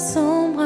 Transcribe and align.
sombra. 0.00 0.57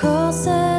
Korset 0.00 0.69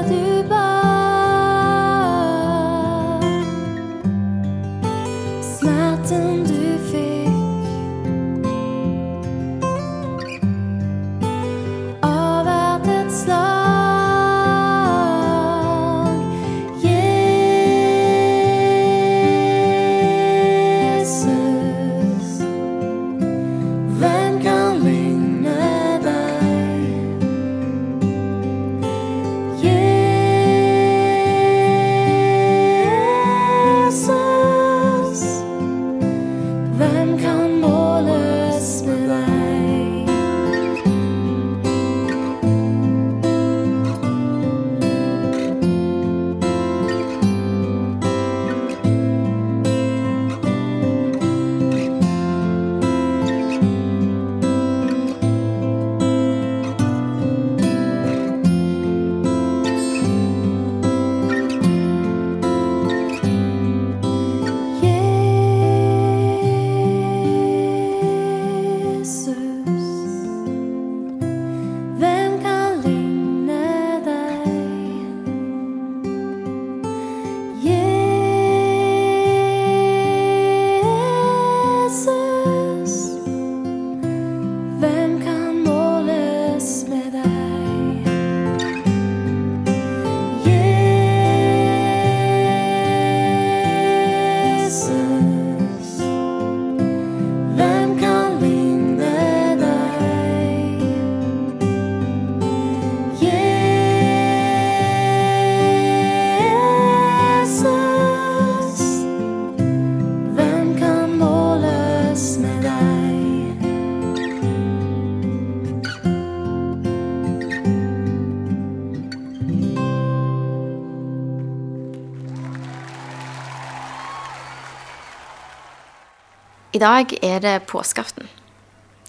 I 126.71 126.79
dag 126.79 127.11
er 127.19 127.41
det 127.43 127.65
påskeaften. 127.67 128.29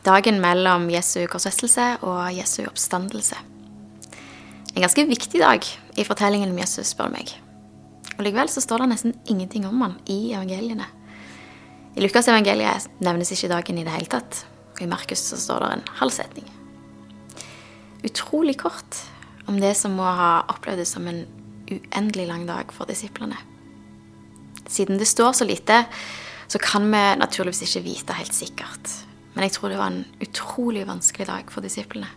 Dagen 0.03 0.41
mellom 0.43 0.89
Jesu 0.91 1.29
korsfestelse 1.31 1.85
og 2.03 2.33
Jesu 2.35 2.65
oppstandelse. 2.67 3.37
En 4.75 4.83
ganske 4.83 5.05
viktig 5.07 5.39
dag 5.39 5.69
i 5.95 6.03
fortellingen 6.03 6.51
om 6.51 6.59
Jesus, 6.59 6.91
spør 6.91 7.13
meg. 7.13 7.31
Og 8.17 8.25
Likevel 8.27 8.51
så 8.51 8.65
står 8.65 8.83
det 8.83 8.89
nesten 8.91 9.15
ingenting 9.31 9.69
om 9.69 9.79
han 9.85 9.95
i 10.11 10.33
evangeliene. 10.33 10.89
I 11.95 12.03
Lukas 12.03 12.27
evangeliet 12.33 12.89
nevnes 13.05 13.31
ikke 13.31 13.53
dagen 13.53 13.79
i 13.79 13.87
det 13.87 13.95
hele 13.95 14.11
tatt. 14.11 14.41
Og 14.73 14.83
i 14.83 14.91
Markus 14.91 15.23
så 15.31 15.39
står 15.39 15.63
det 15.63 15.71
en 15.77 15.87
halv 16.01 16.17
setning. 16.17 16.51
Utrolig 18.03 18.57
kort 18.65 19.05
om 19.47 19.63
det 19.63 19.77
som 19.79 19.95
må 20.01 20.09
ha 20.09 20.33
opplevd 20.51 20.83
som 20.89 21.07
en 21.07 21.23
uendelig 21.71 22.27
lang 22.27 22.43
dag 22.51 22.75
for 22.75 22.91
disiplene. 22.91 23.39
Siden 24.67 24.99
det 24.99 25.07
står 25.07 25.39
så 25.39 25.47
lite, 25.47 25.85
så 26.53 26.61
kan 26.61 26.85
vi 26.93 27.01
naturligvis 27.17 27.65
ikke 27.65 27.85
vite 27.87 28.17
helt 28.19 28.37
sikkert. 28.37 28.91
Men 29.33 29.47
jeg 29.47 29.55
tror 29.57 29.73
det 29.73 29.79
var 29.81 29.93
en 29.95 30.05
utrolig 30.21 30.85
vanskelig 30.85 31.27
dag 31.31 31.49
for 31.53 31.65
disiplene. 31.65 32.11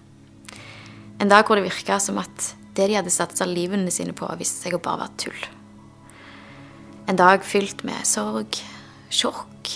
En 1.23 1.31
dag 1.31 1.47
hvor 1.47 1.55
det 1.55 1.69
virka 1.69 1.95
som 2.03 2.19
at 2.19 2.49
det 2.75 2.89
de 2.89 2.97
hadde 2.97 3.13
satsa 3.13 3.47
livene 3.47 3.93
sine 3.93 4.11
på, 4.11 4.27
viste 4.35 4.65
seg 4.65 4.75
å 4.75 4.81
bare 4.83 5.05
være 5.05 5.21
tull. 5.23 5.47
En 7.07 7.15
dag 7.15 7.47
fylt 7.47 7.85
med 7.87 8.03
sorg, 8.03 8.59
sjokk, 9.07 9.71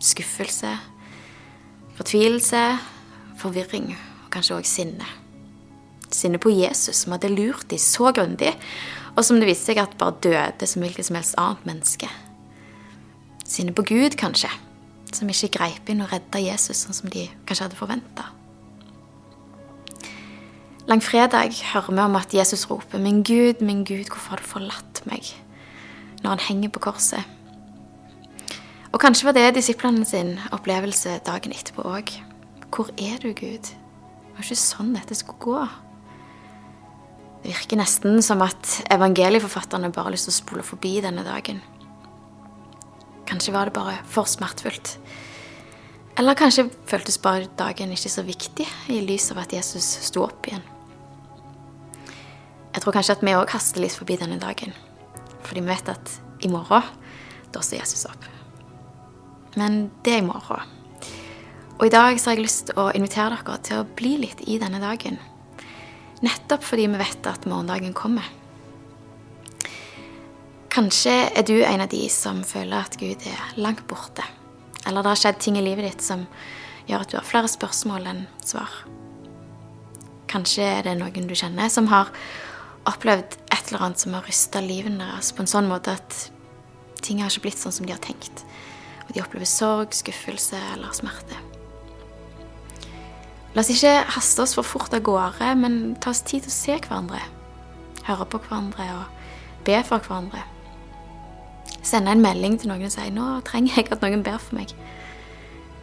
skuffelse, 0.00 0.72
fortvilelse, 1.98 2.64
forvirring 3.42 3.90
og 3.92 4.30
kanskje 4.32 4.56
òg 4.56 4.68
sinne. 4.70 5.10
Sinne 6.08 6.40
på 6.40 6.54
Jesus, 6.54 7.02
som 7.02 7.12
hadde 7.12 7.34
lurt 7.34 7.68
dem 7.68 7.82
så 7.82 8.08
grundig, 8.16 8.54
og 9.12 9.24
som 9.26 9.36
det 9.42 9.50
viste 9.50 9.74
seg 9.74 9.82
at 9.82 9.98
bare 10.00 10.16
døde 10.24 10.70
som 10.70 10.84
hvilket 10.84 11.10
som 11.10 11.20
helst 11.20 11.36
annet 11.42 11.68
menneske. 11.68 12.08
Sinne 13.56 13.72
på 13.72 13.86
Gud, 13.88 14.18
kanskje, 14.20 14.50
som 15.16 15.30
ikke 15.32 15.54
greip 15.54 15.88
inn 15.88 16.02
og 16.04 16.10
redda 16.12 16.42
Jesus 16.42 16.82
sånn 16.84 16.96
som 16.96 17.08
de 17.08 17.22
kanskje 17.48 17.64
hadde 17.64 17.78
forventa. 17.78 18.26
Langfredag 20.86 21.56
hører 21.72 21.88
vi 21.88 22.02
om 22.02 22.18
at 22.20 22.34
Jesus 22.34 22.66
roper 22.70 22.98
'Min 22.98 23.22
Gud, 23.22 23.62
min 23.64 23.84
Gud, 23.84 24.12
hvorfor 24.12 24.30
har 24.30 24.36
du 24.36 24.42
forlatt 24.42 25.00
meg?' 25.06 25.34
når 26.22 26.30
han 26.30 26.38
henger 26.38 26.68
på 26.68 26.80
korset. 26.80 27.24
Og 28.92 29.00
kanskje 29.00 29.24
var 29.24 29.32
det 29.32 29.54
disiplene 29.54 30.04
sin 30.04 30.38
opplevelse 30.52 31.20
dagen 31.26 31.52
etterpå 31.52 31.82
òg. 31.82 32.12
Hvor 32.70 32.88
er 32.98 33.18
du, 33.22 33.32
Gud? 33.32 33.62
Det 33.62 34.36
var 34.36 34.44
ikke 34.44 34.56
sånn 34.56 34.94
dette 34.94 35.14
skulle 35.14 35.38
gå. 35.38 35.68
Det 37.42 37.52
virker 37.52 37.76
nesten 37.76 38.22
som 38.22 38.42
at 38.42 38.82
evangelieforfatterne 38.90 39.92
bare 39.92 40.04
har 40.04 40.12
lyst 40.12 40.28
til 40.28 40.34
å 40.34 40.40
spole 40.40 40.62
forbi 40.62 41.00
denne 41.00 41.24
dagen. 41.24 41.62
Kanskje 43.26 43.54
var 43.54 43.68
det 43.68 43.76
bare 43.76 43.98
for 44.10 44.28
smertefullt. 44.30 44.96
Eller 46.16 46.38
kanskje 46.38 46.68
føltes 46.88 47.18
bare 47.20 47.50
dagen 47.58 47.92
ikke 47.92 48.12
så 48.12 48.24
viktig 48.24 48.66
i 48.92 49.02
lys 49.04 49.28
av 49.34 49.42
at 49.42 49.52
Jesus 49.52 49.88
sto 50.06 50.24
opp 50.24 50.48
igjen. 50.48 50.64
Jeg 52.72 52.84
tror 52.84 52.96
kanskje 52.96 53.16
at 53.16 53.24
vi 53.24 53.34
òg 53.36 53.52
haster 53.52 53.82
litt 53.82 53.96
forbi 53.96 54.16
denne 54.20 54.38
dagen. 54.40 54.72
Fordi 55.44 55.62
vi 55.62 55.70
vet 55.70 55.90
at 55.92 56.14
i 56.44 56.50
morgen, 56.52 56.84
da 57.52 57.62
står 57.64 57.80
Jesus 57.80 58.06
opp. 58.08 58.24
Men 59.56 59.86
det 60.04 60.16
er 60.16 60.24
i 60.24 60.26
morgen. 60.26 60.74
Og 61.76 61.86
i 61.86 61.92
dag 61.92 62.16
så 62.20 62.30
har 62.30 62.38
jeg 62.38 62.46
lyst 62.46 62.66
til 62.70 62.80
å 62.80 62.90
invitere 62.96 63.36
dere 63.36 63.60
til 63.64 63.82
å 63.82 63.88
bli 63.96 64.14
litt 64.22 64.40
i 64.48 64.56
denne 64.60 64.80
dagen. 64.80 65.18
Nettopp 66.24 66.64
fordi 66.64 66.86
vi 66.88 67.00
vet 67.00 67.28
at 67.28 67.44
morgendagen 67.48 67.96
kommer. 67.96 68.24
Kanskje 70.76 71.12
er 71.32 71.44
du 71.48 71.54
en 71.64 71.80
av 71.80 71.88
de 71.88 72.02
som 72.12 72.42
føler 72.44 72.76
at 72.84 72.98
Gud 73.00 73.22
er 73.24 73.44
langt 73.56 73.86
borte. 73.88 74.20
Eller 74.84 75.00
det 75.00 75.08
har 75.08 75.18
skjedd 75.22 75.38
ting 75.40 75.54
i 75.56 75.62
livet 75.64 75.86
ditt 75.86 76.02
som 76.04 76.26
gjør 76.84 77.04
at 77.06 77.12
du 77.12 77.14
har 77.16 77.24
flere 77.24 77.48
spørsmål 77.48 78.08
enn 78.10 78.18
svar. 78.44 78.74
Kanskje 80.28 80.66
er 80.68 80.82
det 80.84 80.98
noen 80.98 81.30
du 81.30 81.32
kjenner 81.32 81.70
som 81.72 81.88
har 81.88 82.10
opplevd 82.84 83.38
et 83.48 83.70
eller 83.70 83.86
annet 83.86 84.02
som 84.02 84.12
har 84.18 84.28
rysta 84.28 84.60
livet 84.60 84.98
deres 85.00 85.30
på 85.32 85.40
en 85.46 85.48
sånn 85.48 85.70
måte 85.70 85.94
at 85.96 86.18
ting 87.00 87.22
har 87.22 87.32
ikke 87.32 87.46
blitt 87.46 87.62
sånn 87.62 87.72
som 87.72 87.88
de 87.88 87.94
har 87.94 88.02
tenkt. 88.04 88.42
Og 89.06 89.14
de 89.14 89.22
opplever 89.22 89.48
sorg, 89.48 89.96
skuffelse 89.96 90.60
eller 90.74 90.92
smerte. 90.98 91.38
La 93.54 93.62
oss 93.64 93.72
ikke 93.72 93.94
haste 94.18 94.44
oss 94.44 94.52
for 94.58 94.68
fort 94.76 94.92
av 94.92 95.00
gårde, 95.08 95.54
men 95.56 95.96
ta 96.04 96.12
oss 96.12 96.20
tid 96.20 96.44
til 96.44 96.52
å 96.52 96.58
se 96.58 96.76
hverandre. 96.76 97.22
Høre 98.10 98.28
på 98.28 98.42
hverandre 98.44 98.90
og 98.98 99.64
be 99.64 99.80
for 99.88 100.04
hverandre. 100.04 100.44
Sende 101.86 102.10
en 102.10 102.22
melding 102.22 102.56
til 102.58 102.72
noen 102.72 102.88
og 102.88 102.90
si 102.90 103.10
'nå 103.14 103.26
trenger 103.46 103.76
jeg 103.76 103.92
at 103.92 104.02
noen 104.02 104.24
ber 104.26 104.38
for 104.42 104.58
meg'. 104.58 104.74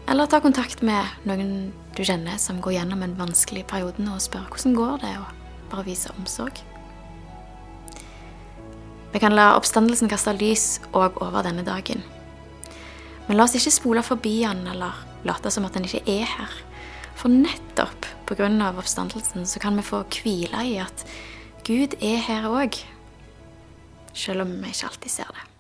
Eller 0.08 0.28
ta 0.28 0.40
kontakt 0.44 0.84
med 0.84 1.06
noen 1.24 1.72
du 1.96 2.04
kjenner 2.04 2.38
som 2.38 2.60
går 2.62 2.74
gjennom 2.76 3.04
en 3.04 3.16
vanskelig 3.16 3.64
periode 3.68 4.04
og 4.12 4.22
spør 4.22 4.50
'hvordan 4.52 4.76
går 4.76 4.98
det', 5.00 5.18
og 5.20 5.70
bare 5.72 5.86
vise 5.86 6.12
omsorg. 6.20 6.60
Vi 9.14 9.20
kan 9.20 9.36
la 9.36 9.56
oppstandelsen 9.56 10.10
kaste 10.10 10.34
lys 10.34 10.82
òg 10.92 11.22
over 11.22 11.44
denne 11.44 11.64
dagen. 11.64 12.04
Men 13.28 13.38
la 13.38 13.44
oss 13.44 13.56
ikke 13.56 13.72
spole 13.72 14.04
forbi 14.04 14.44
han 14.44 14.68
eller 14.68 14.92
late 15.24 15.52
som 15.52 15.66
at 15.66 15.74
han 15.74 15.86
ikke 15.86 16.04
er 16.10 16.26
her. 16.26 16.52
For 17.16 17.30
nettopp 17.30 18.06
pga. 18.26 18.74
oppstandelsen 18.78 19.46
så 19.46 19.60
kan 19.60 19.76
vi 19.76 19.82
få 19.82 20.04
hvile 20.04 20.66
i 20.66 20.78
at 20.78 21.06
Gud 21.64 21.96
er 22.02 22.18
her 22.18 22.50
òg. 22.50 22.84
Selv 24.14 24.42
om 24.42 24.62
vi 24.62 24.68
ikke 24.68 24.88
alltid 24.88 25.10
ser 25.10 25.32
det. 25.32 25.53